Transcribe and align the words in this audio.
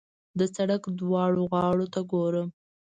د 0.39 0.41
سړک 0.55 0.83
دواړو 0.99 1.41
غاړو 1.51 1.85
ته 1.93 1.99
ګورم. 2.11 2.47